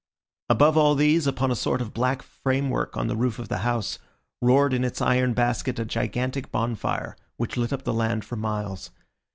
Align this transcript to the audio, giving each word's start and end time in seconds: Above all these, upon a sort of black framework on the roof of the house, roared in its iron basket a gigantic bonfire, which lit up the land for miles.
Above 0.49 0.75
all 0.77 0.95
these, 0.95 1.27
upon 1.27 1.51
a 1.51 1.55
sort 1.55 1.79
of 1.79 1.93
black 1.93 2.23
framework 2.23 2.97
on 2.97 3.05
the 3.05 3.15
roof 3.15 3.37
of 3.37 3.49
the 3.49 3.59
house, 3.59 3.99
roared 4.41 4.73
in 4.73 4.83
its 4.83 4.99
iron 4.99 5.31
basket 5.31 5.77
a 5.77 5.85
gigantic 5.85 6.51
bonfire, 6.51 7.15
which 7.37 7.55
lit 7.55 7.71
up 7.71 7.83
the 7.83 7.93
land 7.93 8.25
for 8.25 8.35
miles. 8.35 8.89